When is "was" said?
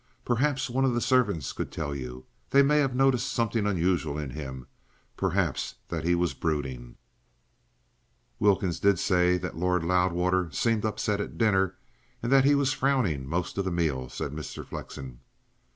6.15-6.33, 12.55-12.73